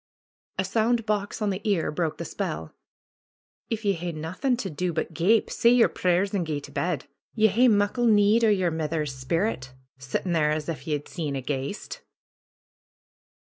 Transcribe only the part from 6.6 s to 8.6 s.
bed. Ye hae muckle need o'